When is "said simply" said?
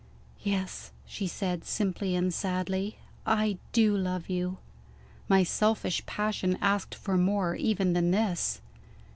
1.27-2.15